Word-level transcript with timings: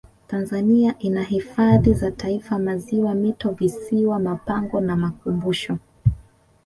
tanzania 0.27 0.99
ina 0.99 1.23
hifadhi 1.23 1.93
za 1.93 2.11
taifa 2.11 2.59
maziwa 2.59 3.15
mito 3.15 3.51
visiwa 3.51 4.19
mapango 4.19 4.81
na 4.81 4.95
makumbusho 4.95 5.77